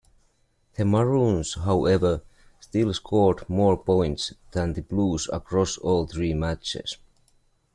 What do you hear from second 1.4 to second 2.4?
however,